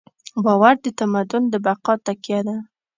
باور 0.45 0.75
د 0.83 0.85
تمدن 0.99 1.43
د 1.49 1.55
بقا 1.65 1.93
تکیه 2.05 2.39
ده. 2.47 2.55